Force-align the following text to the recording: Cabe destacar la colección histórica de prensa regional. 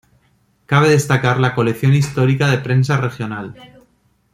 Cabe 0.65 0.89
destacar 0.89 1.39
la 1.39 1.53
colección 1.53 1.93
histórica 1.93 2.47
de 2.47 2.57
prensa 2.57 2.97
regional. 2.97 3.53